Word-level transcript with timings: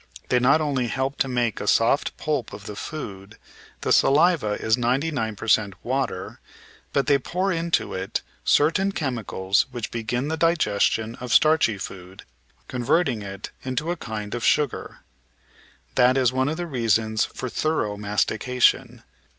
They 0.29 0.39
not 0.39 0.61
only 0.61 0.87
help 0.87 1.19
to 1.19 1.27
make 1.27 1.61
a 1.61 1.67
soft 1.67 2.17
pulp 2.17 2.53
of 2.53 2.65
the 2.65 2.75
food— 2.75 3.37
the 3.81 3.91
saliva 3.91 4.53
is 4.53 4.75
99 4.75 5.35
per 5.35 5.47
cent 5.47 5.75
water— 5.85 6.39
^but 6.95 7.05
they 7.05 7.19
pour 7.19 7.51
into 7.51 7.93
it 7.93 8.23
certain 8.43 8.93
chemicals 8.93 9.67
which 9.69 9.91
begin 9.91 10.27
the 10.27 10.37
digestion 10.37 11.13
of 11.17 11.31
starchy 11.31 11.77
food, 11.77 12.23
converting 12.67 13.21
it 13.21 13.51
into 13.61 13.91
a 13.91 13.95
kind 13.95 14.33
of 14.33 14.43
sugar. 14.43 15.01
That 15.93 16.17
is 16.17 16.33
one 16.33 16.49
of 16.49 16.57
t!ie 16.57 16.65
reasons 16.65 17.25
for 17.25 17.47
thorough 17.47 17.95
"mastication." 17.95 19.03